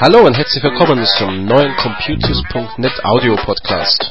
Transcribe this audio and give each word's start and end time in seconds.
Hallo 0.00 0.26
und 0.26 0.36
herzlich 0.36 0.64
willkommen 0.64 1.04
zum 1.04 1.46
neuen 1.46 1.76
Computers.net 1.76 3.04
Audio 3.04 3.36
Podcast. 3.36 4.10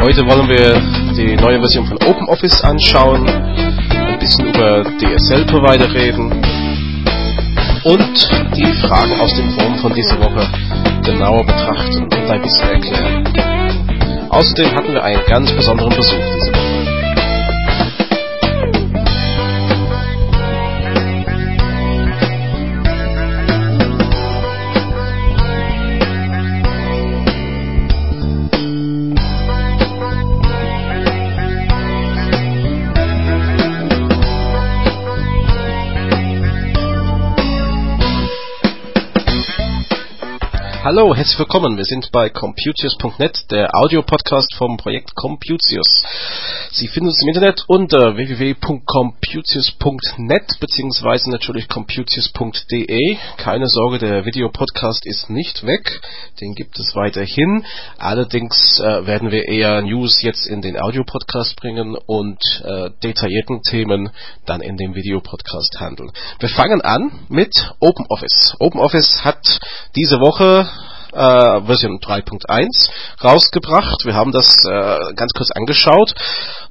Heute 0.00 0.26
wollen 0.26 0.48
wir 0.48 1.14
die 1.14 1.36
neue 1.36 1.60
Version 1.60 1.86
von 1.86 1.98
OpenOffice 1.98 2.64
anschauen, 2.64 3.28
ein 3.28 4.18
bisschen 4.18 4.48
über 4.48 4.82
DSL-Provider 4.82 5.92
reden 5.94 6.61
und 7.84 8.28
die 8.56 8.72
Fragen 8.74 9.20
aus 9.20 9.34
dem 9.34 9.50
Forum 9.50 9.76
von 9.78 9.94
dieser 9.94 10.18
Woche 10.18 10.48
genauer 11.04 11.44
betrachten 11.44 12.04
und 12.04 12.30
ein 12.30 12.42
bisschen 12.42 12.68
erklären. 12.70 14.28
Außerdem 14.30 14.74
hatten 14.74 14.92
wir 14.94 15.02
einen 15.02 15.24
ganz 15.26 15.52
besonderen 15.52 15.94
Besuch 15.94 16.16
diese 16.16 16.52
Woche. 16.52 16.71
Hallo, 40.94 41.16
herzlich 41.16 41.38
willkommen. 41.38 41.78
Wir 41.78 41.86
sind 41.86 42.12
bei 42.12 42.28
Computius.net, 42.28 43.50
der 43.50 43.74
Audio-Podcast 43.74 44.54
vom 44.56 44.76
Projekt 44.76 45.14
Computius. 45.14 46.02
Sie 46.72 46.86
finden 46.86 47.08
uns 47.08 47.22
im 47.22 47.28
Internet 47.28 47.64
unter 47.66 48.14
www.computius.net 48.14 50.60
beziehungsweise 50.60 51.30
natürlich 51.30 51.68
computius.de. 51.68 53.16
Keine 53.38 53.68
Sorge, 53.68 54.00
der 54.00 54.26
Videopodcast 54.26 55.06
ist 55.06 55.30
nicht 55.30 55.64
weg. 55.64 56.02
Den 56.42 56.54
gibt 56.54 56.78
es 56.78 56.94
weiterhin. 56.94 57.64
Allerdings 57.96 58.78
äh, 58.78 59.06
werden 59.06 59.30
wir 59.30 59.48
eher 59.48 59.80
News 59.80 60.20
jetzt 60.20 60.46
in 60.46 60.60
den 60.60 60.78
Audio-Podcast 60.78 61.56
bringen 61.56 61.96
und 61.96 62.38
äh, 62.66 62.90
detaillierten 63.02 63.62
Themen 63.62 64.10
dann 64.44 64.60
in 64.60 64.76
dem 64.76 64.94
Videopodcast 64.94 65.80
handeln. 65.80 66.12
Wir 66.38 66.50
fangen 66.50 66.82
an 66.82 67.24
mit 67.30 67.72
OpenOffice. 67.80 68.56
OpenOffice 68.58 69.24
hat 69.24 69.58
diese 69.96 70.20
Woche 70.20 70.68
äh, 71.12 71.60
Version 71.66 71.98
3.1 71.98 72.90
rausgebracht. 73.22 74.04
Wir 74.04 74.14
haben 74.14 74.32
das 74.32 74.64
äh, 74.64 75.14
ganz 75.14 75.32
kurz 75.32 75.50
angeschaut 75.52 76.14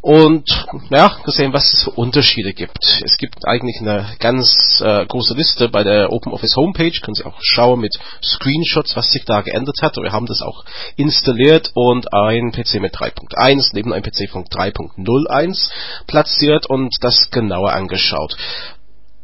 und 0.02 0.50
ja, 0.90 1.18
gesehen, 1.24 1.54
was 1.54 1.74
es 1.74 1.84
für 1.84 1.92
Unterschiede 1.92 2.54
gibt. 2.54 3.02
Es 3.04 3.18
gibt 3.18 3.48
eigentlich 3.48 3.78
eine 3.82 4.06
ganz 4.20 4.82
äh, 4.84 5.06
große 5.06 5.36
Liste 5.36 5.70
bei 5.70 5.84
der 5.84 6.12
OpenOffice 6.12 6.56
Homepage, 6.56 6.92
können 7.02 7.16
Sie 7.16 7.26
auch 7.26 7.38
schauen 7.42 7.80
mit 7.80 7.94
Screenshots, 8.24 8.96
was 8.96 9.12
sich 9.12 9.26
da 9.26 9.42
geändert 9.42 9.82
hat. 9.82 9.98
Wir 9.98 10.12
haben 10.12 10.26
das 10.26 10.42
auch 10.42 10.64
installiert 10.96 11.72
und 11.76 12.14
ein 12.14 12.52
PC 12.52 12.82
mit 12.82 12.96
3.1 12.96 13.70
neben 13.74 13.94
einem 13.94 14.04
PC 14.04 14.30
von 14.30 14.46
3.01 14.46 15.70
platziert 16.08 16.66
und 16.68 16.96
das 17.02 17.30
genauer 17.30 17.74
angeschaut. 17.74 18.36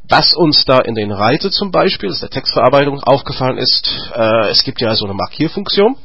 Was 0.09 0.33
uns 0.33 0.63
da 0.63 0.79
in 0.79 0.95
den 0.95 1.11
Reite 1.11 1.51
zum 1.51 1.71
Beispiel, 1.71 2.07
das 2.07 2.17
ist 2.17 2.23
der 2.23 2.29
Textverarbeitung, 2.29 3.03
aufgefallen 3.03 3.57
ist, 3.57 4.09
äh, 4.15 4.49
es 4.51 4.63
gibt 4.63 4.79
ja 4.79 4.95
so 4.95 5.03
eine 5.03 5.13
Markierfunktion. 5.13 5.97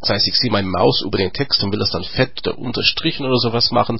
Das 0.00 0.10
heißt, 0.10 0.28
ich 0.28 0.36
sehe 0.36 0.50
meine 0.50 0.68
Maus 0.68 1.02
über 1.04 1.18
den 1.18 1.32
Text 1.32 1.62
und 1.62 1.72
will 1.72 1.78
das 1.80 1.90
dann 1.90 2.04
fett 2.04 2.46
oder 2.46 2.56
unterstrichen 2.56 3.26
oder 3.26 3.36
sowas 3.36 3.72
machen. 3.72 3.98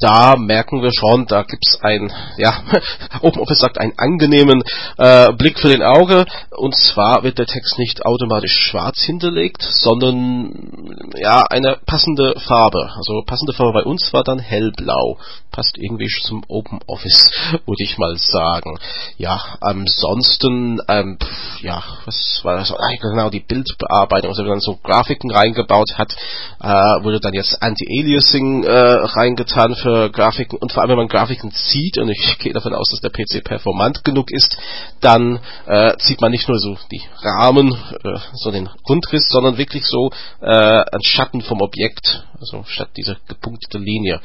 Da 0.00 0.34
merken 0.36 0.82
wir 0.82 0.90
schon, 0.92 1.26
da 1.26 1.42
gibt's 1.42 1.78
ein, 1.82 2.10
ja, 2.38 2.62
OpenOffice 3.20 3.58
sagt, 3.58 3.78
einen 3.78 3.92
angenehmen 3.98 4.62
äh, 4.96 5.32
Blick 5.34 5.58
für 5.58 5.68
den 5.68 5.82
Auge. 5.82 6.24
Und 6.56 6.74
zwar 6.74 7.22
wird 7.22 7.38
der 7.38 7.46
Text 7.46 7.78
nicht 7.78 8.04
automatisch 8.06 8.52
schwarz 8.52 9.02
hinterlegt, 9.02 9.62
sondern 9.62 11.12
ja, 11.16 11.42
eine 11.50 11.78
passende 11.84 12.34
Farbe. 12.40 12.92
Also 12.96 13.22
passende 13.26 13.52
Farbe 13.52 13.74
bei 13.74 13.84
uns 13.84 14.12
war 14.12 14.24
dann 14.24 14.38
hellblau. 14.38 15.18
Passt 15.50 15.76
irgendwie 15.78 16.08
zum 16.22 16.44
OpenOffice, 16.48 17.30
würde 17.66 17.82
ich 17.82 17.98
mal 17.98 18.16
sagen. 18.16 18.78
Ja, 19.18 19.56
ansonsten, 19.60 20.80
ähm, 20.88 21.18
ja, 21.60 21.82
was 22.04 22.40
war 22.42 22.56
das? 22.56 22.72
Ah, 22.72 22.96
genau, 23.00 23.30
die 23.30 23.40
Bildbearbeitung, 23.40 24.30
also 24.30 24.44
dann 24.44 24.60
so 24.60 24.78
Grafiken 24.82 25.25
Grafiken 25.26 25.30
reingebaut 25.30 25.92
hat, 25.96 26.14
äh, 26.60 26.68
wurde 27.04 27.20
dann 27.20 27.34
jetzt 27.34 27.62
Anti-Aliasing 27.62 28.64
äh, 28.64 28.70
reingetan 28.70 29.74
für 29.74 30.10
Grafiken 30.10 30.58
und 30.58 30.72
vor 30.72 30.82
allem 30.82 30.90
wenn 30.90 30.98
man 30.98 31.08
Grafiken 31.08 31.52
zieht 31.52 31.98
und 31.98 32.08
ich 32.10 32.38
gehe 32.38 32.52
davon 32.52 32.74
aus, 32.74 32.88
dass 32.90 33.00
der 33.00 33.10
PC 33.10 33.44
performant 33.44 34.04
genug 34.04 34.30
ist, 34.30 34.56
dann 35.00 35.40
äh, 35.66 35.96
zieht 35.98 36.20
man 36.20 36.30
nicht 36.30 36.48
nur 36.48 36.58
so 36.58 36.76
die 36.90 37.02
Rahmen, 37.22 37.72
äh, 37.72 38.18
so 38.34 38.50
den 38.50 38.68
Grundriss, 38.84 39.28
sondern 39.28 39.58
wirklich 39.58 39.84
so 39.86 40.10
äh, 40.40 40.84
ein 40.92 41.02
Schatten 41.02 41.42
vom 41.42 41.60
Objekt, 41.60 42.24
also 42.40 42.64
statt 42.66 42.90
dieser 42.96 43.16
gepunktete 43.28 43.78
Linie. 43.78 44.20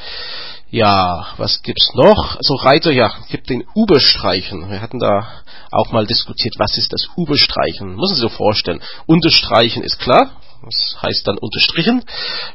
Ja, 0.70 1.28
was 1.36 1.62
gibt's 1.64 1.92
noch? 1.96 2.38
Also 2.38 2.56
Reiter, 2.56 2.92
ja, 2.92 3.12
gibt 3.30 3.50
den 3.50 3.66
Überstreichen. 3.76 4.70
Wir 4.70 4.82
hatten 4.82 5.00
da 5.00 5.28
auch 5.70 5.92
mal 5.92 6.06
diskutiert, 6.06 6.56
was 6.58 6.78
ist 6.78 6.94
das 6.94 7.10
Überstreichen? 7.18 7.96
Muss 7.96 8.12
man 8.12 8.16
sich 8.16 8.22
so 8.22 8.30
vorstellen. 8.30 8.82
Unterstreichen 9.06 9.84
ist 9.84 10.00
klar, 10.00 10.32
das 10.64 10.98
heißt 11.02 11.28
dann 11.28 11.38
unterstrichen. 11.38 12.04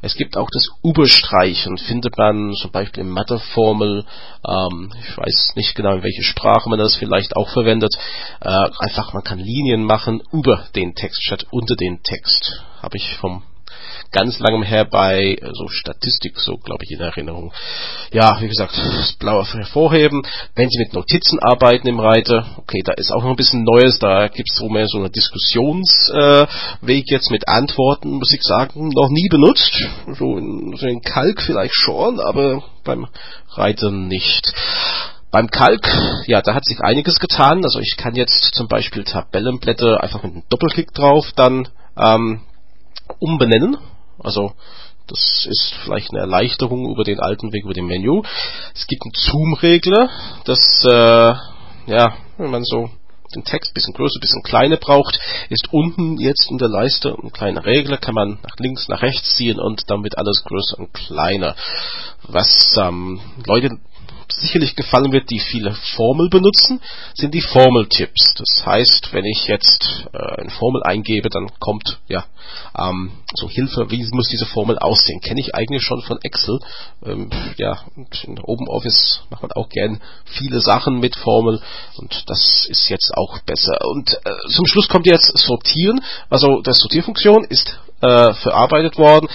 Es 0.03 0.15
gibt 0.15 0.37
auch 0.37 0.49
das 0.53 0.69
Überstreichen, 0.83 1.79
findet 1.79 2.17
man 2.17 2.55
zum 2.55 2.71
Beispiel 2.71 3.03
in 3.03 3.11
Matheformel, 3.11 4.05
ähm, 4.47 4.93
ich 5.01 5.17
weiß 5.17 5.53
nicht 5.57 5.75
genau 5.75 5.95
in 5.95 6.03
welche 6.03 6.23
Sprache 6.23 6.69
man 6.69 6.79
das 6.79 6.97
vielleicht 6.97 7.37
auch 7.37 7.49
verwendet, 7.49 7.97
äh, 8.41 8.49
einfach 8.79 9.13
man 9.13 9.25
kann 9.25 9.39
Linien 9.39 9.85
machen 9.85 10.23
über 10.33 10.67
den 10.75 10.95
Text 10.95 11.23
statt 11.23 11.47
unter 11.51 11.77
den 11.77 12.03
Text. 12.03 12.63
Habe 12.83 12.97
ich 12.97 13.17
vom 13.17 13.43
ganz 14.13 14.39
langem 14.39 14.63
her 14.63 14.85
bei 14.85 15.37
so 15.53 15.69
Statistik, 15.69 16.39
so 16.39 16.57
glaube 16.57 16.85
ich 16.85 16.93
in 16.93 17.01
Erinnerung. 17.01 17.53
Ja, 18.13 18.41
wie 18.41 18.49
gesagt, 18.49 18.77
das 18.77 19.13
Blaue 19.15 19.45
hervorheben. 19.45 20.23
Wenn 20.55 20.71
Sie 20.71 20.79
mit 20.79 20.93
Notizen 20.93 21.39
arbeiten 21.41 21.89
im 21.89 22.01
Reiter, 22.01 22.47
okay, 22.59 22.83
da 22.85 22.93
ist 22.93 23.13
auch 23.13 23.23
noch 23.23 23.31
ein 23.31 23.37
bisschen 23.37 23.65
Neues, 23.65 23.99
da 23.99 24.29
gibt 24.29 24.51
es 24.51 24.57
so 24.57 24.69
mehr 24.69 24.87
so 24.87 24.99
einen 24.99 25.13
Diskussionsweg 25.13 27.05
äh, 27.07 27.13
jetzt 27.13 27.31
mit 27.31 27.49
Antworten, 27.49 28.19
muss 28.19 28.33
ich 28.33 28.43
sagen, 28.43 28.89
noch 28.89 29.09
nie 29.11 29.29
benutzt. 29.29 29.73
So 30.19 30.37
in, 30.37 30.77
so 30.77 30.87
in 30.87 31.03
Kalk 31.03 31.43
vielleicht 31.43 31.75
schon, 31.75 32.21
aber 32.21 32.63
beim 32.85 33.07
Reiter 33.51 33.91
nicht. 33.91 34.53
Beim 35.31 35.51
Kalk, 35.51 35.87
ja, 36.27 36.41
da 36.41 36.55
hat 36.55 36.65
sich 36.65 36.81
einiges 36.81 37.21
getan. 37.21 37.65
Also 37.65 37.81
ich 37.81 37.97
kann 37.99 38.15
jetzt 38.15 38.55
zum 38.55 38.69
Beispiel 38.69 39.05
Tabellenblätter 39.05 40.03
einfach 40.03 40.23
mit 40.23 40.33
einem 40.33 40.45
Doppelklick 40.49 40.95
drauf 40.95 41.33
dann 41.35 41.69
ähm, 41.99 42.41
umbenennen. 43.19 43.77
Also 44.19 44.53
das 45.07 45.47
ist 45.49 45.75
vielleicht 45.85 46.11
eine 46.11 46.21
Erleichterung 46.21 46.91
über 46.91 47.05
den 47.05 47.21
alten 47.21 47.53
Weg, 47.53 47.65
über 47.65 47.75
den 47.75 47.87
Menü. 47.87 48.23
Es 48.75 48.87
gibt 48.87 49.03
einen 49.05 49.13
Zoom-Regler, 49.15 50.11
das, 50.45 50.59
äh, 50.85 51.35
ja, 51.93 52.17
wenn 52.39 52.51
man 52.51 52.65
so 52.65 52.91
den 53.35 53.45
Text 53.45 53.71
ein 53.71 53.75
bisschen 53.75 53.95
größer, 53.95 54.19
ein 54.19 54.21
bisschen 54.21 54.43
kleiner 54.43 54.77
braucht, 54.77 55.19
ist 55.49 55.73
unten 55.73 56.19
jetzt 56.19 56.51
in 56.51 56.59
der 56.59 56.69
Leiste 56.69 57.17
ein 57.23 57.33
kleiner 57.33 57.65
Regler, 57.65 57.99
kann 57.99 58.15
man 58.15 58.39
nach 58.43 58.57
links, 58.59 58.89
nach 58.89 59.03
rechts 59.03 59.37
ziehen 59.37 59.61
und 59.61 59.83
wird 59.89 60.19
alles 60.19 60.43
größer 60.45 60.79
und 60.79 60.93
kleiner. 60.93 61.55
Was 62.23 62.77
ähm, 62.77 63.21
Leute 63.47 63.79
sicherlich 64.33 64.77
gefallen 64.77 65.13
wird, 65.13 65.31
die 65.31 65.39
viele 65.39 65.75
Formel 65.95 66.29
benutzen, 66.29 66.81
sind 67.15 67.35
die 67.35 67.41
Formeltipps. 67.41 68.35
Das 68.35 68.67
heißt, 68.67 69.13
wenn 69.13 69.25
ich 69.25 69.47
jetzt 69.47 70.07
äh, 70.13 70.41
eine 70.41 70.51
Formel 70.51 70.83
eingebe, 70.85 71.29
dann 71.29 71.51
kommt 71.59 71.99
ja 72.09 72.25
ähm, 72.79 73.13
so 73.35 73.49
Hilfe, 73.49 73.91
wie 73.91 74.07
muss 74.13 74.29
diese 74.29 74.47
Formel 74.47 74.79
aussehen? 74.79 75.21
Kenne 75.21 75.41
ich 75.41 75.55
eigentlich 75.55 75.83
schon 75.83 76.03
von 76.03 76.19
Excel. 76.23 76.59
Ähm, 77.05 77.31
ja, 77.57 77.85
in 77.97 78.39
OpenOffice 78.41 79.23
macht 79.31 79.43
man 79.43 79.53
auch 79.53 79.69
gern 79.69 80.01
viele 80.25 80.61
Sachen 80.61 81.01
mit 81.01 81.17
Formel 81.17 81.61
und 81.97 82.25
das 82.27 82.67
ist 82.69 82.89
jetzt 82.89 83.13
auch 83.17 83.39
besser. 83.41 83.79
Und 83.87 84.13
äh, 84.13 84.49
zum 84.51 84.67
Schluss 84.67 84.89
kommt 84.89 85.07
jetzt 85.07 85.37
Sortieren. 85.39 86.01
Also 86.31 86.61
die 86.63 86.73
Sortierfunktion 86.73 87.45
ist 87.45 87.79
äh, 88.01 88.35
verarbeitet 88.35 88.99
worden 88.99 89.29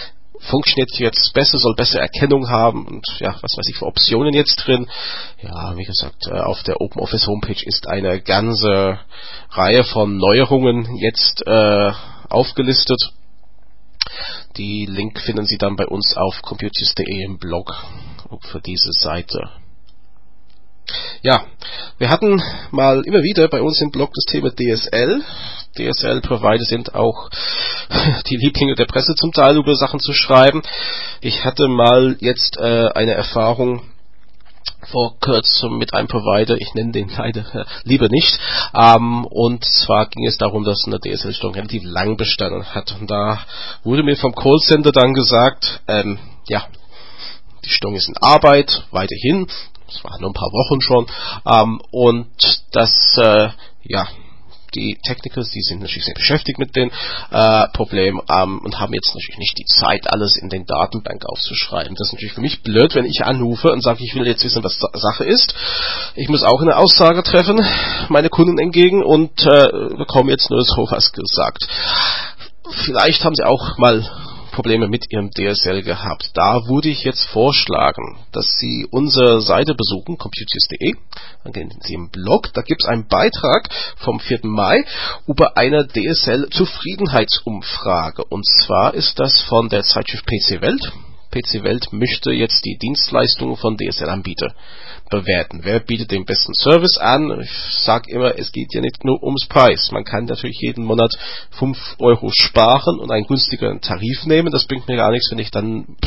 funktioniert 0.49 0.91
jetzt 0.97 1.33
besser, 1.33 1.57
soll 1.57 1.75
bessere 1.75 2.01
Erkennung 2.01 2.49
haben 2.49 2.88
und 2.88 3.05
ja, 3.19 3.35
was 3.41 3.57
weiß 3.57 3.67
ich 3.69 3.77
für 3.77 3.85
Optionen 3.85 4.33
jetzt 4.33 4.55
drin. 4.57 4.88
Ja, 5.41 5.77
wie 5.77 5.85
gesagt, 5.85 6.27
äh, 6.27 6.39
auf 6.39 6.63
der 6.63 6.81
OpenOffice 6.81 7.27
Homepage 7.27 7.63
ist 7.63 7.88
eine 7.88 8.21
ganze 8.21 8.99
Reihe 9.51 9.83
von 9.83 10.17
Neuerungen 10.17 10.97
jetzt 10.97 11.45
äh, 11.45 11.91
aufgelistet. 12.29 13.13
Die 14.57 14.85
Link 14.85 15.19
finden 15.21 15.45
Sie 15.45 15.57
dann 15.57 15.75
bei 15.75 15.85
uns 15.85 16.15
auf 16.17 16.41
computers.de 16.41 17.23
im 17.23 17.38
Blog 17.38 17.73
für 18.41 18.59
diese 18.61 18.91
Seite. 18.91 19.60
Ja, 21.21 21.45
wir 21.97 22.09
hatten 22.09 22.41
mal 22.71 23.01
immer 23.05 23.23
wieder 23.23 23.47
bei 23.47 23.61
uns 23.61 23.81
im 23.81 23.91
Blog 23.91 24.11
das 24.13 24.25
Thema 24.25 24.51
DSL. 24.51 25.21
DSL-Provider 25.77 26.65
sind 26.65 26.95
auch 26.95 27.29
die 28.27 28.38
Lieblinge 28.38 28.75
der 28.75 28.85
Presse 28.85 29.15
zum 29.15 29.31
Teil 29.31 29.57
über 29.57 29.75
Sachen 29.75 29.99
zu 29.99 30.13
schreiben. 30.13 30.61
Ich 31.21 31.45
hatte 31.45 31.67
mal 31.67 32.17
jetzt 32.19 32.57
äh, 32.57 32.89
eine 32.93 33.13
Erfahrung 33.13 33.81
vor 34.89 35.15
kurzem 35.19 35.77
mit 35.77 35.93
einem 35.93 36.07
Provider, 36.07 36.55
ich 36.59 36.73
nenne 36.73 36.91
den 36.91 37.09
leider 37.17 37.41
äh, 37.53 37.65
lieber 37.83 38.09
nicht, 38.09 38.39
ähm, 38.73 39.25
und 39.25 39.63
zwar 39.63 40.07
ging 40.07 40.25
es 40.25 40.38
darum, 40.38 40.63
dass 40.63 40.85
eine 40.88 40.99
DSL-Störung 40.99 41.55
relativ 41.55 41.83
lang 41.83 42.17
bestanden 42.17 42.65
hat 42.65 42.95
und 42.99 43.09
da 43.09 43.39
wurde 43.83 44.03
mir 44.03 44.17
vom 44.17 44.33
Callcenter 44.33 44.91
dann 44.91 45.13
gesagt, 45.13 45.81
ähm, 45.88 46.19
ja, 46.47 46.65
die 47.63 47.69
Störung 47.69 47.95
ist 47.95 48.09
in 48.09 48.17
Arbeit, 48.17 48.83
weiterhin, 48.91 49.47
das 49.91 50.03
war 50.03 50.19
nur 50.19 50.29
ein 50.29 50.33
paar 50.33 50.51
Wochen 50.51 50.81
schon, 50.81 51.07
ähm, 51.45 51.81
und 51.91 52.27
das, 52.71 52.91
äh, 53.17 53.49
ja, 53.83 54.07
die 54.73 54.97
Technicals, 55.05 55.51
die 55.51 55.61
sind 55.61 55.81
natürlich 55.81 56.05
sehr 56.05 56.15
beschäftigt 56.15 56.57
mit 56.59 56.75
den 56.75 56.91
äh, 57.31 57.67
Problemen 57.73 58.21
ähm, 58.29 58.59
und 58.63 58.79
haben 58.79 58.93
jetzt 58.93 59.13
natürlich 59.13 59.38
nicht 59.38 59.57
die 59.57 59.65
Zeit, 59.65 60.11
alles 60.11 60.38
in 60.38 60.49
den 60.49 60.65
Datenbank 60.65 61.25
aufzuschreiben. 61.25 61.95
Das 61.95 62.07
ist 62.07 62.13
natürlich 62.13 62.33
für 62.33 62.41
mich 62.41 62.63
blöd, 62.63 62.95
wenn 62.95 63.05
ich 63.05 63.23
anrufe 63.25 63.71
und 63.71 63.83
sage, 63.83 64.03
ich 64.03 64.15
will 64.15 64.27
jetzt 64.27 64.43
wissen, 64.43 64.63
was 64.63 64.79
Sache 64.79 65.25
ist. 65.25 65.53
Ich 66.15 66.29
muss 66.29 66.43
auch 66.43 66.61
eine 66.61 66.77
Aussage 66.77 67.23
treffen, 67.23 67.59
meine 68.09 68.29
Kunden 68.29 68.57
entgegen 68.59 69.03
und 69.03 69.45
äh, 69.45 69.67
bekomme 69.97 70.31
jetzt 70.31 70.49
nur 70.49 70.61
so 70.63 70.88
was 70.89 71.11
gesagt. 71.11 71.67
Vielleicht 72.85 73.25
haben 73.25 73.35
sie 73.35 73.43
auch 73.43 73.77
mal 73.77 74.09
Probleme 74.51 74.88
mit 74.88 75.12
Ihrem 75.12 75.31
DSL 75.31 75.81
gehabt. 75.81 76.30
Da 76.33 76.68
würde 76.68 76.89
ich 76.89 77.03
jetzt 77.03 77.24
vorschlagen, 77.25 78.19
dass 78.31 78.56
Sie 78.57 78.88
unsere 78.92 79.42
Seite 79.42 79.74
besuchen, 79.75 80.18
computers.de. 80.18 80.95
Dann 81.44 81.53
gehen 81.53 81.71
Sie 81.81 81.94
im 81.94 82.09
Blog, 82.09 82.51
da 82.53 82.62
gibt 82.62 82.83
es 82.83 82.88
einen 82.88 83.07
Beitrag 83.07 83.69
vom 83.98 84.19
4. 84.19 84.42
Mai 84.44 84.83
über 85.27 85.57
eine 85.57 85.88
DSL-Zufriedenheitsumfrage. 85.88 88.24
Und 88.25 88.45
zwar 88.45 88.94
ist 88.94 89.19
das 89.19 89.42
von 89.42 89.69
der 89.69 89.83
Zeitschrift 89.83 90.25
PC 90.25 90.62
Welt. 90.62 90.92
PC 91.31 91.63
Welt 91.63 91.87
möchte 91.91 92.31
jetzt 92.31 92.63
die 92.65 92.77
Dienstleistungen 92.77 93.55
von 93.55 93.77
DSL-Anbieter 93.77 94.53
bewerten. 95.09 95.61
Wer 95.63 95.79
bietet 95.79 96.11
den 96.11 96.25
besten 96.25 96.53
Service 96.53 96.97
an? 96.97 97.41
Ich 97.41 97.51
sage 97.83 98.11
immer, 98.11 98.37
es 98.37 98.51
geht 98.51 98.73
ja 98.73 98.81
nicht 98.81 99.03
nur 99.03 99.21
ums 99.23 99.47
Preis. 99.47 99.89
Man 99.91 100.03
kann 100.03 100.25
natürlich 100.25 100.59
jeden 100.59 100.83
Monat 100.83 101.11
5 101.51 101.77
Euro 101.99 102.29
sparen 102.31 102.99
und 102.99 103.11
einen 103.11 103.27
günstigeren 103.27 103.81
Tarif 103.81 104.25
nehmen. 104.25 104.51
Das 104.51 104.65
bringt 104.65 104.87
mir 104.87 104.97
gar 104.97 105.11
nichts, 105.11 105.29
wenn 105.31 105.39
ich 105.39 105.51
dann 105.51 105.97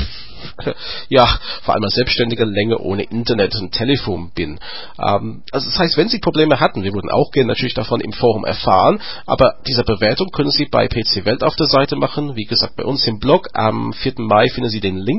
ja, 1.09 1.39
vor 1.63 1.75
allem 1.75 1.85
als 1.85 1.95
Selbstständiger 1.95 2.47
länger 2.47 2.81
ohne 2.81 3.05
Internet 3.05 3.55
und 3.57 3.73
Telefon 3.73 4.31
bin. 4.35 4.59
Ähm, 4.99 5.43
also 5.53 5.69
das 5.69 5.79
heißt, 5.79 5.97
wenn 5.97 6.09
Sie 6.09 6.19
Probleme 6.19 6.61
hatten, 6.61 6.83
wir 6.83 6.93
würden 6.93 7.11
auch 7.11 7.31
gerne 7.31 7.49
natürlich 7.49 7.75
davon 7.75 8.01
im 8.01 8.13
Forum 8.13 8.45
erfahren, 8.45 9.01
aber 9.27 9.57
diese 9.67 9.85
Bewertung 9.85 10.29
können 10.31 10.51
Sie 10.51 10.67
bei 10.67 10.89
PC 10.89 11.25
Welt 11.25 11.43
auf 11.43 11.57
der 11.57 11.67
Seite 11.67 11.97
machen. 11.97 12.37
Wie 12.37 12.45
gesagt, 12.45 12.77
bei 12.77 12.85
uns 12.85 13.07
im 13.07 13.19
Blog 13.19 13.49
am 13.55 13.93
4. 13.93 14.15
Mai 14.19 14.47
finden 14.55 14.71
Sie 14.71 14.81
den 14.81 14.97
Link 14.97 15.14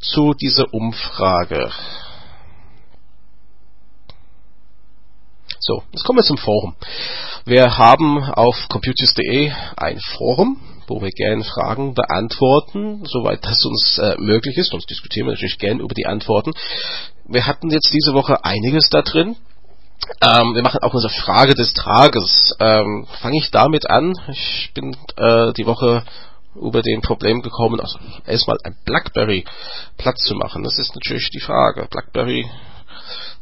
zu 0.00 0.34
dieser 0.34 0.72
Umfrage. 0.72 1.70
So, 5.60 5.82
jetzt 5.92 6.04
kommen 6.04 6.18
wir 6.18 6.24
zum 6.24 6.36
Forum. 6.36 6.76
Wir 7.46 7.78
haben 7.78 8.22
auf 8.22 8.68
computers.de 8.68 9.50
ein 9.76 9.98
Forum, 9.98 10.60
wo 10.86 11.00
wir 11.00 11.10
gerne 11.10 11.42
Fragen 11.42 11.94
beantworten, 11.94 13.02
soweit 13.06 13.44
das 13.44 13.64
uns 13.64 13.98
äh, 13.98 14.14
möglich 14.18 14.58
ist. 14.58 14.70
Sonst 14.70 14.90
diskutieren 14.90 15.26
wir 15.26 15.32
natürlich 15.32 15.58
gerne 15.58 15.82
über 15.82 15.94
die 15.94 16.06
Antworten. 16.06 16.52
Wir 17.26 17.46
hatten 17.46 17.70
jetzt 17.70 17.92
diese 17.94 18.12
Woche 18.12 18.44
einiges 18.44 18.90
da 18.90 19.00
drin. 19.02 19.36
Ähm, 20.20 20.54
wir 20.54 20.62
machen 20.62 20.80
auch 20.82 20.92
unsere 20.92 21.12
Frage 21.12 21.54
des 21.54 21.72
Tages. 21.72 22.54
Ähm, 22.60 23.06
Fange 23.22 23.38
ich 23.38 23.50
damit 23.50 23.88
an. 23.88 24.12
Ich 24.28 24.70
bin 24.74 24.96
äh, 25.16 25.52
die 25.54 25.66
Woche 25.66 26.04
über 26.54 26.82
den 26.82 27.00
Problem 27.00 27.42
gekommen, 27.42 27.80
also 27.80 27.98
erstmal 28.26 28.58
ein 28.64 28.76
BlackBerry 28.84 29.44
platt 29.96 30.18
zu 30.18 30.34
machen. 30.34 30.62
Das 30.62 30.78
ist 30.78 30.94
natürlich 30.94 31.30
die 31.30 31.40
Frage. 31.40 31.86
BlackBerry 31.90 32.48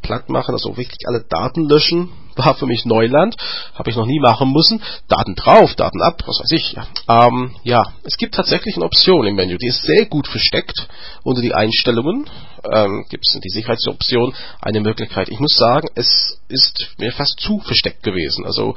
platt 0.03 0.29
machen, 0.29 0.55
also 0.55 0.77
wirklich 0.77 1.07
alle 1.07 1.25
Daten 1.29 1.69
löschen, 1.69 2.11
war 2.37 2.55
für 2.55 2.67
mich 2.67 2.85
Neuland, 2.85 3.37
habe 3.75 3.91
ich 3.91 3.97
noch 3.97 4.07
nie 4.07 4.21
machen 4.21 4.53
müssen. 4.53 4.83
Daten 5.09 5.35
drauf, 5.35 5.75
Daten 5.75 6.01
ab, 6.03 6.23
was 6.27 6.41
weiß 6.41 6.53
ich. 6.53 6.77
Ähm, 7.09 7.55
ja 7.63 7.83
es 8.05 8.17
gibt 8.17 8.35
tatsächlich 8.35 8.77
eine 8.77 8.85
Option 8.85 9.27
im 9.27 9.35
Menü, 9.35 9.57
die 9.59 9.69
ist 9.69 9.83
sehr 9.83 10.07
gut 10.07 10.27
versteckt 10.27 10.89
unter 11.23 11.41
die 11.41 11.55
Einstellungen. 11.55 12.29
Ähm, 12.73 13.05
gibt 13.09 13.27
es 13.27 13.39
die 13.41 13.49
Sicherheitsoption 13.49 14.35
eine 14.61 14.81
Möglichkeit. 14.81 15.29
Ich 15.29 15.41
muss 15.41 15.57
sagen, 15.57 15.89
es 15.95 16.39
ist 16.49 16.91
mir 16.99 17.13
fast 17.13 17.41
zu 17.41 17.61
versteckt 17.61 18.03
gewesen. 18.03 18.45
Also 18.45 18.77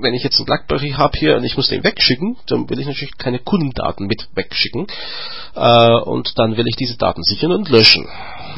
wenn 0.00 0.14
ich 0.14 0.22
jetzt 0.22 0.38
einen 0.38 0.46
BlackBerry 0.46 0.92
habe 0.92 1.18
hier 1.18 1.36
und 1.36 1.44
ich 1.44 1.56
muss 1.56 1.68
den 1.68 1.84
wegschicken, 1.84 2.36
dann 2.46 2.68
will 2.70 2.78
ich 2.78 2.86
natürlich 2.86 3.16
keine 3.18 3.38
Kundendaten 3.38 4.06
mit 4.06 4.28
wegschicken 4.34 4.86
äh, 5.54 6.00
und 6.04 6.38
dann 6.38 6.56
will 6.56 6.66
ich 6.68 6.76
diese 6.76 6.96
Daten 6.96 7.22
sichern 7.22 7.52
und 7.52 7.68
löschen. 7.68 8.06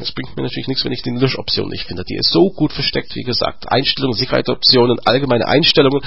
Es 0.01 0.13
bringt 0.13 0.37
mir 0.37 0.43
natürlich 0.43 0.69
nichts, 0.69 0.85
wenn 0.85 0.93
ich 0.93 1.03
die 1.03 1.11
Löschoption 1.11 1.69
nicht 1.69 1.87
finde. 1.87 2.05
Die 2.05 2.17
ist 2.17 2.31
so 2.31 2.51
gut 2.51 2.73
versteckt, 2.73 3.15
wie 3.15 3.23
gesagt. 3.23 3.71
Einstellungen, 3.71 4.17
Sicherheitsoptionen, 4.17 4.99
allgemeine 5.05 5.47
Einstellungen, 5.47 6.01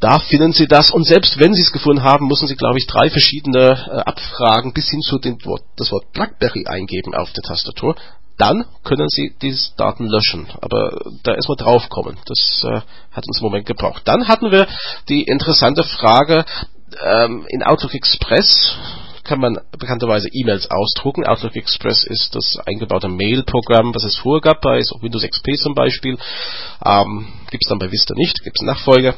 da 0.00 0.18
finden 0.18 0.52
Sie 0.52 0.66
das. 0.66 0.90
Und 0.90 1.06
selbst 1.06 1.38
wenn 1.38 1.54
Sie 1.54 1.62
es 1.62 1.72
gefunden 1.72 2.02
haben, 2.02 2.26
müssen 2.26 2.48
Sie, 2.48 2.56
glaube 2.56 2.78
ich, 2.78 2.86
drei 2.86 3.10
verschiedene 3.10 3.70
äh, 3.70 3.98
Abfragen 4.08 4.72
bis 4.72 4.88
hin 4.88 5.00
zu 5.00 5.18
dem 5.18 5.42
Wort, 5.44 5.62
das 5.76 5.92
Wort 5.92 6.12
BlackBerry 6.12 6.66
eingeben 6.66 7.14
auf 7.14 7.32
der 7.32 7.42
Tastatur. 7.42 7.96
Dann 8.36 8.64
können 8.82 9.08
Sie 9.08 9.34
diese 9.40 9.76
Daten 9.76 10.06
löschen. 10.06 10.48
Aber 10.60 10.98
da 11.22 11.34
erstmal 11.34 11.56
draufkommen. 11.56 12.18
Das 12.26 12.64
äh, 12.64 12.80
hat 13.12 13.26
uns 13.26 13.38
im 13.38 13.44
Moment 13.44 13.66
gebraucht. 13.66 14.02
Dann 14.06 14.28
hatten 14.28 14.50
wir 14.50 14.66
die 15.08 15.22
interessante 15.22 15.84
Frage 15.84 16.44
ähm, 17.02 17.46
in 17.48 17.62
Outlook 17.62 17.94
Express 17.94 18.76
kann 19.24 19.40
man 19.40 19.58
bekannterweise 19.78 20.28
E-Mails 20.32 20.70
ausdrucken. 20.70 21.26
Outlook 21.26 21.56
Express 21.56 22.04
ist 22.04 22.34
das 22.34 22.58
eingebaute 22.66 23.08
Mail-Programm, 23.08 23.94
was 23.94 24.04
es 24.04 24.16
vorher 24.16 24.40
gab, 24.40 24.60
bei 24.60 24.78
Windows 25.00 25.24
XP 25.24 25.56
zum 25.56 25.74
Beispiel. 25.74 26.18
Ähm, 26.84 27.26
gibt 27.50 27.64
es 27.64 27.68
dann 27.68 27.78
bei 27.78 27.90
Vista 27.90 28.14
nicht, 28.14 28.42
gibt 28.44 28.56
es 28.60 28.66
Nachfolger. 28.66 29.14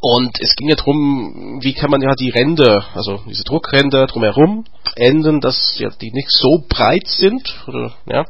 Und 0.00 0.38
es 0.40 0.54
ging 0.56 0.68
ja 0.68 0.76
darum, 0.76 1.58
wie 1.62 1.72
kann 1.72 1.90
man 1.90 2.02
ja 2.02 2.14
die 2.14 2.28
Ränder, 2.28 2.84
also 2.94 3.22
diese 3.28 3.44
Druckränder 3.44 4.06
drumherum 4.06 4.64
ändern, 4.94 5.40
dass 5.40 5.78
ja 5.78 5.90
die 5.90 6.12
nicht 6.12 6.30
so 6.30 6.64
breit 6.68 7.08
sind, 7.08 7.64
oder, 7.66 7.94
ja 8.06 8.26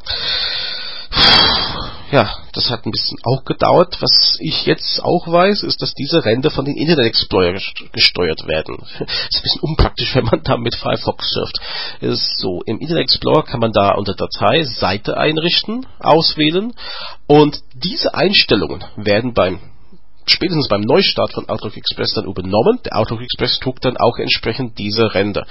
ja, 2.13 2.31
das 2.53 2.71
hat 2.71 2.87
ein 2.87 2.93
bisschen 2.93 3.19
auch 3.25 3.45
gedauert. 3.45 3.97
Was 4.01 4.37
ich 4.41 4.65
jetzt 4.67 5.03
auch 5.03 5.27
weiß, 5.27 5.65
ist, 5.65 5.83
dass 5.83 5.93
diese 5.93 6.25
Ränder 6.25 6.51
von 6.51 6.65
den 6.65 6.77
Internet 6.77 7.07
Explorer 7.07 7.59
gesteuert 7.93 8.47
werden. 8.47 8.77
Ist 9.01 9.01
ein 9.01 9.43
bisschen 9.43 9.61
unpraktisch, 9.63 10.15
wenn 10.15 10.25
man 10.25 10.43
da 10.45 10.57
mit 10.57 10.77
Firefox 10.77 11.29
surft. 11.33 11.59
Ist 12.01 12.39
so, 12.39 12.63
im 12.67 12.79
Internet 12.79 13.05
Explorer 13.05 13.45
kann 13.45 13.61
man 13.61 13.73
da 13.73 13.93
unter 13.93 14.15
Datei 14.15 14.63
Seite 14.65 15.17
einrichten, 15.17 15.87
auswählen 15.99 16.75
und 17.27 17.61
diese 17.75 18.15
Einstellungen 18.15 18.85
werden 18.97 19.35
beim 19.35 19.59
spätestens 20.27 20.69
beim 20.69 20.81
Neustart 20.81 21.33
von 21.33 21.49
Outlook 21.49 21.77
Express 21.77 22.13
dann 22.15 22.25
übernommen. 22.25 22.81
Der 22.85 22.97
Outlook 22.97 23.23
Express 23.23 23.59
tut 23.61 23.85
dann 23.85 23.97
auch 23.97 24.19
entsprechend 24.19 24.79
diese 24.79 25.15
Ränder. 25.15 25.47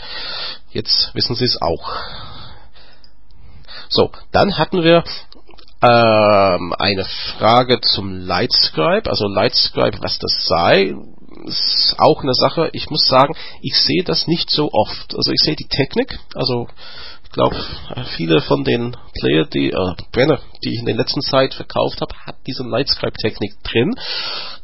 Jetzt 0.72 1.16
wissen 1.16 1.36
Sie 1.36 1.46
es 1.46 1.62
auch. 1.62 1.94
So, 3.90 4.12
dann 4.32 4.58
hatten 4.58 4.84
wir 4.84 5.04
ähm, 5.88 6.74
eine 6.78 7.06
Frage 7.38 7.80
zum 7.82 8.26
Lightscribe, 8.26 9.10
also 9.10 9.28
Lightscribe, 9.28 10.00
was 10.02 10.18
das 10.20 10.46
sei, 10.48 10.96
ist 11.46 11.96
auch 11.98 12.24
eine 12.24 12.34
Sache. 12.34 12.70
Ich 12.74 12.90
muss 12.90 13.08
sagen, 13.08 13.36
ich 13.62 13.78
sehe 13.78 14.04
das 14.04 14.28
nicht 14.28 14.50
so 14.50 14.70
oft. 14.72 15.16
Also 15.16 15.32
ich 15.32 15.42
sehe 15.42 15.56
die 15.56 15.68
Technik, 15.68 16.18
also 16.34 16.68
ich 17.24 17.32
glaube, 17.32 17.56
viele 18.16 18.42
von 18.42 18.64
den 18.64 18.96
Player, 19.20 19.46
die 19.46 19.70
äh, 19.72 19.94
Brenner, 20.12 20.40
die 20.64 20.74
ich 20.74 20.80
in 20.80 20.86
der 20.86 20.96
letzten 20.96 21.22
Zeit 21.22 21.54
verkauft 21.54 22.00
habe, 22.02 22.16
hat 22.26 22.36
diese 22.48 22.64
Lightscribe-Technik 22.64 23.62
drin. 23.64 23.94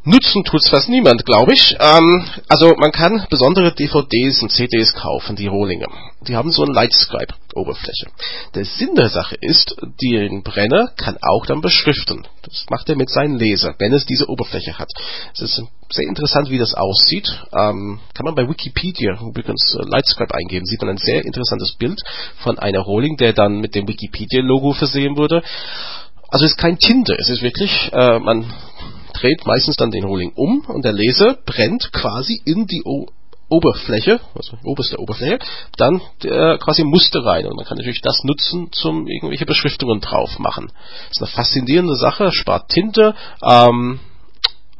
Nutzen 0.03 0.43
tut's 0.43 0.67
fast 0.70 0.89
niemand, 0.89 1.25
glaube 1.25 1.53
ich. 1.53 1.75
Ähm, 1.79 2.25
also 2.50 2.74
man 2.75 2.91
kann 2.91 3.27
besondere 3.29 3.72
DVDs 3.72 4.41
und 4.41 4.51
CDs 4.51 4.96
kaufen, 4.96 5.36
die 5.36 5.46
Rohlinge. 5.46 5.86
Die 6.22 6.36
haben 6.36 6.51
so 6.51 6.63
eine 6.63 6.74
Lightscribe-Oberfläche. 6.74 8.08
Der 8.55 8.65
Sinn 8.65 8.96
der 8.96 9.10
Sache 9.10 9.36
ist, 9.39 9.75
den 10.01 10.41
Brenner 10.41 10.91
kann 10.98 11.17
auch 11.22 11.46
dann 11.46 11.62
beschriften. 11.62 12.25
Das 12.41 12.65
macht 12.72 12.89
er 12.89 12.96
mit 12.96 13.12
seinem 13.12 13.38
Laser, 13.38 13.75
wenn 13.77 13.93
es 13.93 14.08
diese 14.08 14.27
Oberfläche 14.27 14.79
hat. 14.79 14.89
Es 15.36 15.41
ist 15.41 15.63
sehr 15.91 16.08
interessant, 16.08 16.50
wie 16.50 16.58
das 16.58 16.74
aussieht. 16.74 17.29
Ähm, 17.53 18.00
kann 18.15 18.25
man 18.25 18.34
bei 18.34 18.50
Wikipedia 18.50 19.20
übrigens 19.22 19.75
äh, 19.75 19.84
Lightscribe 19.88 20.34
eingeben, 20.34 20.65
sieht 20.65 20.81
man 20.81 20.89
ein 20.89 20.98
sehr 20.98 21.24
interessantes 21.25 21.74
Bild 21.74 22.01
von 22.39 22.58
einer 22.58 22.79
Rohling, 22.79 23.17
der 23.17 23.34
dann 23.34 23.60
mit 23.60 23.75
dem 23.75 23.88
Wikipedia-Logo 23.88 24.74
versehen 24.74 25.15
wurde. 25.15 25.43
Also 26.27 26.46
es 26.46 26.51
ist 26.51 26.58
kein 26.58 26.79
Tinte, 26.79 27.13
es 27.20 27.29
ist 27.29 27.43
wirklich, 27.43 27.91
äh, 27.91 28.17
man 28.17 28.51
dreht 29.21 29.45
meistens 29.45 29.77
dann 29.77 29.91
den 29.91 30.03
Rohling 30.03 30.33
um 30.35 30.61
und 30.67 30.83
der 30.83 30.93
Laser 30.93 31.37
brennt 31.45 31.91
quasi 31.91 32.41
in 32.45 32.65
die 32.67 32.81
o 32.85 33.07
Oberfläche, 33.49 34.21
also 34.33 34.57
oberste 34.63 34.97
Oberfläche, 34.97 35.37
dann 35.75 35.99
äh, 36.23 36.57
quasi 36.57 36.85
Muster 36.85 37.25
rein. 37.25 37.45
Und 37.45 37.57
man 37.57 37.65
kann 37.65 37.77
natürlich 37.77 37.99
das 37.99 38.23
nutzen, 38.23 38.71
zum 38.71 39.07
irgendwelche 39.07 39.45
Beschriftungen 39.45 39.99
drauf 39.99 40.39
machen. 40.39 40.71
Das 41.09 41.17
ist 41.17 41.21
eine 41.21 41.27
faszinierende 41.27 41.97
Sache, 41.97 42.31
spart 42.31 42.69
Tinte, 42.69 43.13
ähm, 43.43 43.99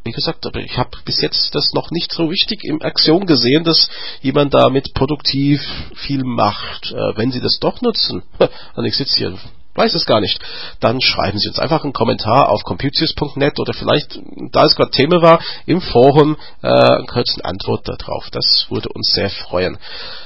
wie 0.06 0.12
gesagt, 0.12 0.46
aber 0.46 0.62
ich 0.62 0.78
habe 0.78 0.98
bis 1.04 1.22
jetzt 1.22 1.54
das 1.54 1.74
noch 1.74 1.92
nicht 1.92 2.14
so 2.14 2.32
wichtig 2.32 2.64
im 2.64 2.82
Aktion 2.82 3.26
gesehen, 3.26 3.66
dass 3.66 3.90
jemand 4.22 4.54
damit 4.54 4.94
produktiv 4.94 5.62
viel 5.96 6.24
macht. 6.24 6.92
Äh, 6.92 7.18
wenn 7.18 7.32
Sie 7.32 7.42
das 7.42 7.60
doch 7.60 7.82
nutzen, 7.82 8.24
und 8.76 8.86
ich 8.86 8.96
sitze 8.96 9.18
hier 9.18 9.38
weiß 9.76 9.94
es 9.94 10.06
gar 10.06 10.20
nicht, 10.20 10.40
dann 10.80 11.02
schreiben 11.02 11.40
Sie 11.40 11.48
uns 11.48 11.60
einfach 11.60 11.84
einen 11.84 11.94
Kommentar 11.94 12.50
auf 12.50 12.64
computius.net 12.64 13.60
oder 13.60 13.74
vielleicht, 13.74 14.20
da 14.52 14.66
es 14.66 14.76
gerade 14.76 14.92
Thema 14.92 15.22
war, 15.22 15.40
im 15.66 15.82
Forum 15.82 16.38
äh, 16.62 16.68
eine 16.68 17.06
kurze 17.06 17.44
Antwort 17.44 17.88
darauf. 17.88 18.30
Das 18.32 18.68
würde 18.70 18.90
uns 18.90 19.14
sehr 19.14 19.30
freuen. 19.30 19.78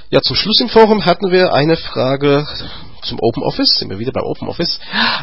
Ja, 0.10 0.22
zum 0.22 0.36
Schluss 0.36 0.60
im 0.62 0.70
Forum 0.70 1.06
hatten 1.06 1.32
wir 1.32 1.54
eine 1.54 1.78
Frage 1.78 2.48
zum 3.02 3.20
Open 3.20 3.44
Office, 3.44 3.78
sind 3.78 3.90
wir 3.90 4.00
wieder 4.00 4.12
bei 4.12 4.22
Open 4.22 4.48
Office, 4.48 4.80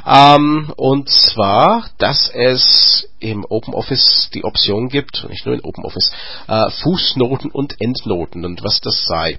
ähm, 0.06 0.72
und 0.76 1.08
zwar, 1.08 1.86
dass 1.98 2.30
es 2.32 3.08
im 3.18 3.44
Open 3.48 3.74
Office 3.74 4.30
die 4.34 4.44
Option 4.44 4.88
gibt, 4.88 5.26
nicht 5.28 5.46
nur 5.46 5.54
in 5.54 5.64
Open 5.64 5.84
Office, 5.84 6.10
äh, 6.48 6.70
Fußnoten 6.82 7.50
und 7.50 7.80
Endnoten 7.80 8.44
und 8.44 8.62
was 8.62 8.80
das 8.80 9.04
sei. 9.06 9.36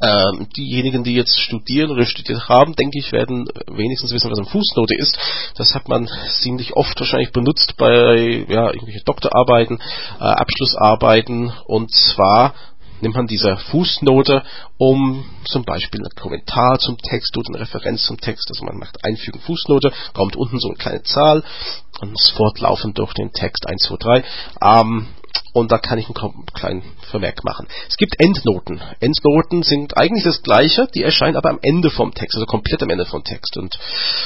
Ähm, 0.00 0.48
diejenigen, 0.56 1.02
die 1.02 1.14
jetzt 1.14 1.38
studieren 1.40 1.90
oder 1.90 2.06
studiert 2.06 2.48
haben, 2.48 2.74
denke 2.74 2.98
ich, 2.98 3.10
werden 3.12 3.48
wenigstens 3.68 4.12
wissen, 4.12 4.30
was 4.30 4.38
eine 4.38 4.48
Fußnote 4.48 4.94
ist. 4.94 5.18
Das 5.56 5.74
hat 5.74 5.88
man 5.88 6.08
ziemlich 6.40 6.74
oft 6.74 6.98
wahrscheinlich 6.98 7.32
benutzt 7.32 7.74
bei 7.76 8.44
ja, 8.48 8.66
irgendwelchen 8.66 9.04
Doktorarbeiten, 9.04 9.80
äh, 10.20 10.24
Abschlussarbeiten 10.24 11.52
und 11.66 11.90
zwar 11.92 12.54
nimmt 13.02 13.16
man 13.16 13.26
diese 13.26 13.56
Fußnote, 13.56 14.42
um 14.78 15.24
zum 15.44 15.64
Beispiel 15.64 16.00
einen 16.00 16.14
Kommentar 16.14 16.78
zum 16.78 16.96
Text 16.98 17.36
oder 17.36 17.48
eine 17.50 17.60
Referenz 17.60 18.04
zum 18.04 18.18
Text, 18.18 18.48
also 18.48 18.64
man 18.64 18.78
macht 18.78 19.04
einfügen 19.04 19.40
Fußnote, 19.40 19.92
kommt 20.14 20.36
unten 20.36 20.58
so 20.60 20.68
eine 20.68 20.76
kleine 20.76 21.02
Zahl 21.02 21.42
und 22.00 22.18
es 22.18 22.30
fortlaufend 22.30 22.98
durch 22.98 23.12
den 23.14 23.32
Text 23.32 23.66
1, 23.68 23.82
2, 23.82 23.96
3. 23.96 24.24
Ähm, 24.62 25.08
und 25.52 25.70
da 25.70 25.78
kann 25.78 25.98
ich 25.98 26.06
einen 26.06 26.46
kleinen 26.54 26.82
Vermerk 27.10 27.44
machen. 27.44 27.68
Es 27.88 27.96
gibt 27.96 28.18
Endnoten. 28.18 28.80
Endnoten 29.00 29.62
sind 29.62 29.96
eigentlich 29.98 30.24
das 30.24 30.42
gleiche, 30.42 30.88
die 30.94 31.02
erscheinen 31.02 31.36
aber 31.36 31.50
am 31.50 31.58
Ende 31.62 31.90
vom 31.90 32.14
Text, 32.14 32.34
also 32.36 32.46
komplett 32.46 32.82
am 32.82 32.90
Ende 32.90 33.04
vom 33.04 33.22
Text. 33.22 33.56
Und 33.58 33.78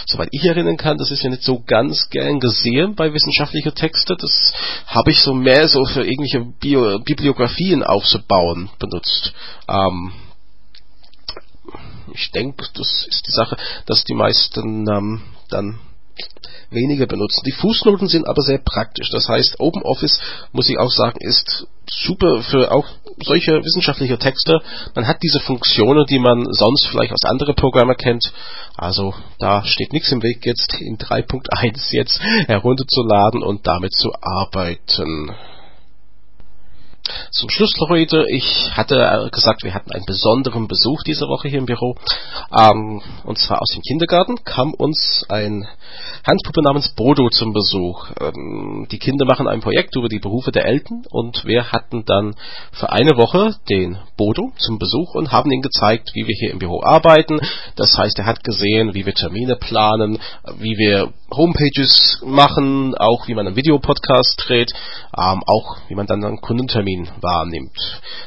soweit 0.06 0.28
ich 0.30 0.44
erinnern 0.44 0.76
kann, 0.76 0.98
das 0.98 1.10
ist 1.10 1.22
ja 1.22 1.30
nicht 1.30 1.42
so 1.42 1.62
ganz 1.66 2.10
gern 2.10 2.38
gesehen 2.38 2.94
bei 2.94 3.12
wissenschaftlichen 3.12 3.74
Texten. 3.74 4.16
Das 4.20 4.52
habe 4.86 5.10
ich 5.10 5.20
so 5.20 5.34
mehr 5.34 5.68
so 5.68 5.84
für 5.84 6.04
irgendwelche 6.04 6.40
Bio 6.60 7.00
Bibliografien 7.00 7.82
aufzubauen 7.82 8.70
benutzt. 8.78 9.32
Ähm, 9.68 10.12
ich 12.14 12.30
denke, 12.30 12.64
das 12.74 13.06
ist 13.08 13.26
die 13.26 13.32
Sache, 13.32 13.56
dass 13.86 14.04
die 14.04 14.14
meisten 14.14 14.86
ähm, 14.88 15.22
dann 15.50 15.80
weniger 16.70 17.06
benutzen. 17.06 17.42
Die 17.46 17.52
Fußnoten 17.52 18.08
sind 18.08 18.28
aber 18.28 18.42
sehr 18.42 18.58
praktisch. 18.58 19.10
Das 19.10 19.28
heißt, 19.28 19.60
OpenOffice, 19.60 20.20
muss 20.52 20.68
ich 20.68 20.78
auch 20.78 20.90
sagen, 20.90 21.18
ist 21.20 21.66
super 21.88 22.42
für 22.42 22.72
auch 22.72 22.86
solche 23.24 23.62
wissenschaftliche 23.62 24.18
Texte. 24.18 24.60
Man 24.94 25.06
hat 25.06 25.22
diese 25.22 25.40
Funktionen, 25.40 26.04
die 26.06 26.18
man 26.18 26.44
sonst 26.50 26.86
vielleicht 26.88 27.12
aus 27.12 27.24
anderen 27.24 27.54
Programmen 27.54 27.96
kennt. 27.96 28.24
Also 28.76 29.14
da 29.38 29.64
steht 29.64 29.92
nichts 29.92 30.10
im 30.12 30.22
Weg, 30.22 30.44
jetzt 30.44 30.74
in 30.80 30.98
3.1 30.98 31.92
jetzt 31.92 32.20
herunterzuladen 32.48 33.42
und 33.42 33.66
damit 33.66 33.92
zu 33.92 34.12
arbeiten. 34.20 35.30
Zum 37.30 37.50
Schluss 37.50 37.72
heute, 37.88 38.24
ich 38.28 38.70
hatte 38.72 39.28
gesagt, 39.32 39.62
wir 39.62 39.74
hatten 39.74 39.92
einen 39.92 40.06
besonderen 40.06 40.68
Besuch 40.68 41.02
diese 41.02 41.26
Woche 41.26 41.48
hier 41.48 41.58
im 41.58 41.66
Büro. 41.66 41.96
Ähm, 42.56 43.02
und 43.24 43.38
zwar 43.38 43.60
aus 43.60 43.68
dem 43.74 43.82
Kindergarten 43.82 44.44
kam 44.44 44.72
uns 44.72 45.24
ein 45.28 45.66
Handpuppe 46.26 46.62
namens 46.62 46.94
Bodo 46.94 47.28
zum 47.30 47.52
Besuch. 47.52 48.08
Ähm, 48.20 48.86
die 48.90 48.98
Kinder 48.98 49.24
machen 49.24 49.48
ein 49.48 49.60
Projekt 49.60 49.94
über 49.96 50.08
die 50.08 50.18
Berufe 50.18 50.50
der 50.50 50.66
Eltern 50.66 51.04
und 51.10 51.44
wir 51.44 51.72
hatten 51.72 52.04
dann 52.04 52.34
für 52.72 52.90
eine 52.90 53.16
Woche 53.16 53.56
den 53.68 53.98
Bodo 54.16 54.52
zum 54.58 54.78
Besuch 54.78 55.14
und 55.14 55.30
haben 55.30 55.50
ihm 55.52 55.62
gezeigt, 55.62 56.10
wie 56.14 56.26
wir 56.26 56.34
hier 56.38 56.50
im 56.50 56.58
Büro 56.58 56.82
arbeiten. 56.82 57.38
Das 57.76 57.96
heißt, 57.96 58.18
er 58.18 58.26
hat 58.26 58.42
gesehen, 58.44 58.94
wie 58.94 59.06
wir 59.06 59.14
Termine 59.14 59.56
planen, 59.56 60.18
wie 60.58 60.76
wir 60.78 61.12
Homepages 61.32 62.22
machen, 62.24 62.94
auch 62.96 63.26
wie 63.28 63.34
man 63.34 63.46
einen 63.46 63.56
Videopodcast 63.56 64.44
dreht, 64.46 64.72
ähm, 65.16 65.42
auch 65.46 65.76
wie 65.88 65.94
man 65.94 66.06
dann 66.06 66.24
einen 66.24 66.40
Kundentermin 66.40 66.95
wahrnimmt. 67.20 67.76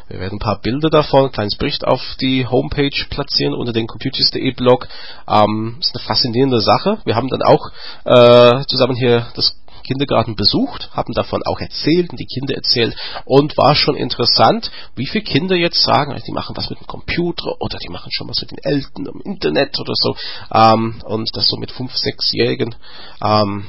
Wir 0.07 0.19
werden 0.19 0.35
ein 0.35 0.39
paar 0.39 0.61
Bilder 0.61 0.89
davon, 0.89 1.25
ein 1.25 1.31
kleines 1.31 1.57
Bericht 1.57 1.85
auf 1.85 2.01
die 2.21 2.45
Homepage 2.47 3.05
platzieren 3.09 3.53
unter 3.53 3.73
den 3.73 3.87
computers.de 3.87 4.51
Blog. 4.51 4.87
Ähm, 5.27 5.77
ist 5.79 5.95
eine 5.95 6.03
faszinierende 6.05 6.61
Sache. 6.61 6.99
Wir 7.05 7.15
haben 7.15 7.29
dann 7.29 7.41
auch 7.41 7.71
äh, 8.05 8.65
zusammen 8.67 8.95
hier 8.95 9.27
das 9.35 9.55
Kindergarten 9.83 10.35
besucht, 10.35 10.89
haben 10.93 11.13
davon 11.13 11.41
auch 11.45 11.59
erzählt 11.59 12.11
und 12.11 12.19
die 12.19 12.27
Kinder 12.27 12.53
erzählt 12.53 12.95
und 13.25 13.57
war 13.57 13.75
schon 13.75 13.95
interessant, 13.95 14.71
wie 14.95 15.07
viele 15.07 15.23
Kinder 15.23 15.55
jetzt 15.55 15.81
sagen, 15.81 16.15
die 16.27 16.31
machen 16.31 16.55
was 16.55 16.69
mit 16.69 16.79
dem 16.79 16.85
Computer 16.85 17.59
oder 17.59 17.77
die 17.79 17.91
machen 17.91 18.11
schon 18.11 18.27
was 18.27 18.41
mit 18.41 18.51
den 18.51 18.59
Eltern 18.61 19.07
im 19.07 19.21
Internet 19.21 19.79
oder 19.79 19.93
so 19.95 20.15
ähm, 20.53 21.01
und 21.05 21.29
das 21.35 21.47
so 21.47 21.57
mit 21.57 21.71
fünf, 21.71 21.95
sechsjährigen. 21.95 22.75
Ähm, 23.23 23.65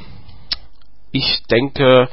ich 1.12 1.42
denke, 1.50 2.08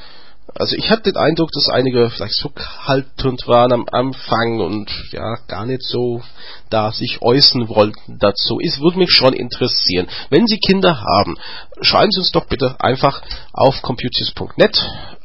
also 0.60 0.76
ich 0.76 0.90
hatte 0.90 1.12
den 1.12 1.18
Eindruck, 1.18 1.52
dass 1.52 1.70
einige 1.70 2.10
vielleicht 2.10 2.36
zurückhaltend 2.36 3.48
waren 3.48 3.72
am 3.72 3.86
Anfang 3.92 4.60
und 4.60 4.92
ja 5.12 5.38
gar 5.48 5.66
nicht 5.66 5.84
so 5.84 6.22
da 6.70 6.92
sich 6.92 7.22
äußern 7.22 7.70
wollten 7.70 8.18
dazu. 8.20 8.60
Es 8.64 8.80
würde 8.80 8.98
mich 8.98 9.12
schon 9.12 9.34
interessieren. 9.34 10.08
Wenn 10.30 10.48
Sie 10.48 10.60
Kinder 10.60 11.02
haben, 11.02 11.38
schreiben 11.82 12.12
Sie 12.12 12.20
uns 12.20 12.32
doch 12.32 12.46
bitte 12.46 12.76
einfach 12.80 13.22
auf 13.54 13.82
computers.net 13.82 14.78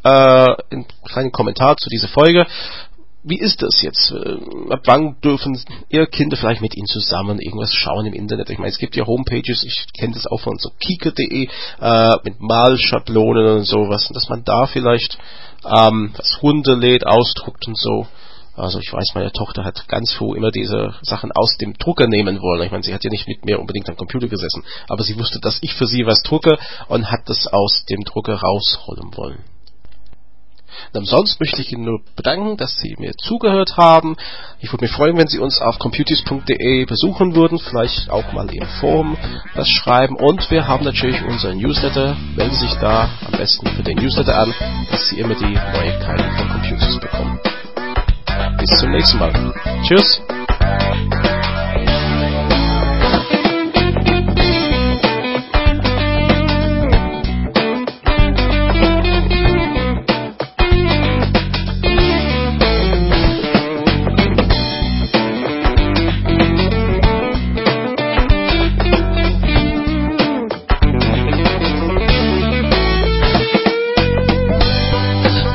äh, 0.05 0.09
einen 0.71 0.87
kleinen 1.05 1.33
Kommentar 1.33 1.77
zu 1.77 1.89
dieser 1.89 2.09
Folge 2.09 2.47
wie 3.25 3.39
ist 3.39 3.63
das 3.63 3.83
jetzt? 3.83 4.11
Äh, 4.11 4.73
ab 4.73 4.81
wann 4.85 5.21
dürfen 5.21 5.61
Ihre 5.89 6.07
Kinder 6.07 6.37
vielleicht 6.37 6.61
mit 6.61 6.77
Ihnen 6.77 6.87
zusammen 6.87 7.39
irgendwas 7.39 7.73
schauen 7.73 8.07
im 8.07 8.15
Internet? 8.15 8.51
Ich 8.51 8.59
meine, 8.59 8.71
es 8.71 8.79
gibt 8.79 8.97
ja 8.97 9.07
Homepages, 9.07 9.65
ich 9.65 9.87
kenne 9.99 10.15
das 10.15 10.27
auch 10.27 10.41
von 10.41 10.59
so 10.59 10.71
kika.de, 10.81 11.49
äh, 11.81 12.11
mit 12.25 12.41
Malschablonen 12.41 13.59
und 13.59 13.65
sowas, 13.65 14.11
dass 14.13 14.29
man 14.29 14.43
da 14.45 14.67
vielleicht 14.67 15.19
ähm, 15.65 16.13
was 16.17 16.43
runterlädt, 16.43 17.07
ausdruckt 17.07 17.69
und 17.69 17.79
so. 17.79 18.07
Also 18.55 18.81
ich 18.81 18.93
weiß, 18.93 19.13
meine 19.15 19.33
Tochter 19.33 19.65
hat 19.65 19.89
ganz 19.89 20.13
früh 20.13 20.37
immer 20.37 20.51
diese 20.51 20.95
Sachen 21.03 21.33
aus 21.33 21.57
dem 21.57 21.73
Drucker 21.75 22.07
nehmen 22.07 22.43
wollen. 22.43 22.63
Ich 22.63 22.71
meine, 22.71 22.83
sie 22.83 22.93
hat 22.93 23.03
ja 23.03 23.11
nicht 23.11 23.27
mit 23.27 23.45
mir 23.47 23.59
unbedingt 23.59 23.89
am 23.89 23.97
Computer 23.97 24.29
gesessen, 24.29 24.63
aber 24.89 25.05
sie 25.05 25.19
wusste, 25.19 25.41
dass 25.41 25.59
ich 25.63 25.73
für 25.75 25.87
sie 25.87 26.05
was 26.05 26.23
drucke 26.23 26.59
und 26.89 27.11
hat 27.11 27.23
das 27.27 27.47
aus 27.47 27.85
dem 27.89 28.05
Drucker 28.05 28.35
rausholen 28.35 29.17
wollen. 29.17 29.52
Und 30.93 31.01
ansonsten 31.01 31.43
möchte 31.43 31.61
ich 31.63 31.73
Ihnen 31.73 31.85
nur 31.85 32.01
bedanken, 32.17 32.57
dass 32.57 32.77
Sie 32.79 32.95
mir 32.99 33.13
zugehört 33.17 33.77
haben. 33.77 34.17
Ich 34.61 34.73
würde 34.73 34.85
mich 34.85 34.93
freuen, 34.93 35.17
wenn 35.17 35.29
Sie 35.29 35.39
uns 35.39 35.61
auf 35.61 35.79
computis.de 35.79 36.85
besuchen 36.85 37.35
würden, 37.35 37.59
vielleicht 37.59 38.11
auch 38.11 38.33
mal 38.33 38.49
im 38.53 38.67
Forum 38.81 39.17
was 39.55 39.69
schreiben. 39.69 40.17
Und 40.17 40.51
wir 40.51 40.67
haben 40.69 40.85
natürlich 40.85 41.23
unseren 41.23 41.59
Newsletter. 41.59 42.17
Melden 42.37 42.55
Sie 42.55 42.67
sich 42.67 42.75
da 42.75 43.09
am 43.27 43.33
besten 43.33 43.67
für 43.69 43.83
den 43.83 43.99
Newsletter 43.99 44.37
an, 44.37 44.55
dass 44.91 45.09
Sie 45.09 45.19
immer 45.19 45.35
die 45.35 45.45
Neuigkeiten 45.45 46.37
von 46.37 46.49
Computers 46.49 47.01
bekommen. 47.01 47.41
Bis 48.59 48.71
zum 48.79 48.91
nächsten 48.91 49.19
Mal. 49.19 49.33
Tschüss. 49.87 50.23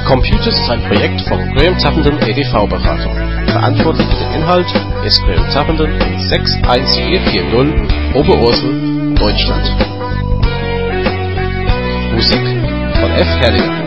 Computers 0.07 0.57
ist 0.57 0.69
ein 0.69 0.81
Projekt 0.83 1.19
von 1.27 1.37
Graham 1.53 1.77
Tappenden 1.79 2.17
EDV-Beratung. 2.21 3.13
Verantwortlich 3.47 4.07
für 4.07 4.15
den 4.15 4.41
Inhalt 4.41 4.65
ist 5.03 5.21
Graham 5.23 5.49
Tappenden 5.51 5.99
61440 6.29 8.15
Oberursel, 8.15 9.15
Deutschland. 9.15 9.65
Musik 12.13 12.39
von 13.01 13.11
F. 13.11 13.27
Herrlinger. 13.41 13.86